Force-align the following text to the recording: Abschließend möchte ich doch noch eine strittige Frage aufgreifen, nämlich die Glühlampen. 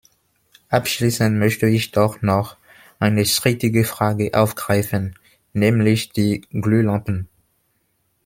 Abschließend 0.69 1.37
möchte 1.37 1.67
ich 1.67 1.91
doch 1.91 2.23
noch 2.23 2.57
eine 2.97 3.23
strittige 3.23 3.83
Frage 3.85 4.31
aufgreifen, 4.33 5.13
nämlich 5.53 6.09
die 6.11 6.41
Glühlampen. 6.41 7.29